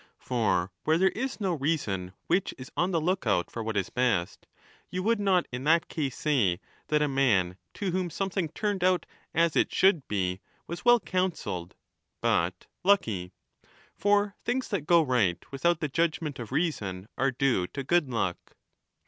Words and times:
For 0.17 0.71
where 0.83 0.97
there 0.97 1.09
is 1.09 1.39
no 1.39 1.53
reason 1.53 2.13
which 2.25 2.55
is 2.57 2.71
on 2.75 2.89
the 2.89 2.99
look 2.99 3.27
out 3.27 3.51
for 3.51 3.61
what 3.61 3.77
is 3.77 3.91
best, 3.91 4.47
you 4.89 5.03
would' 5.03 5.19
not 5.19 5.45
in 5.51 5.63
that 5.65 5.89
case 5.89 6.17
say 6.17 6.59
that 6.87 7.03
a 7.03 7.07
man 7.07 7.55
to 7.75 7.91
whom 7.91 8.09
something 8.09 8.49
turned 8.49 8.83
out 8.83 9.05
as 9.35 9.55
it 9.55 9.71
should 9.71 10.07
be 10.07 10.41
was 10.65 10.83
well 10.83 10.99
counselled, 10.99 11.75
but 12.19 12.65
lucky. 12.83 13.31
For 13.93 14.33
things 14.43 14.69
that 14.69 14.87
go 14.87 15.03
right 15.03 15.37
without 15.51 15.81
the 15.81 15.87
judgement 15.87 16.39
of 16.39 16.51
reason 16.51 17.07
are 17.15 17.29
due 17.29 17.67
to 17.67 17.83
good 17.83 18.09
luck. 18.09 18.55